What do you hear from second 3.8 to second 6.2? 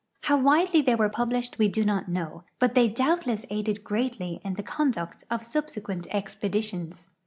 great!}' in the conduct of sul)se(pient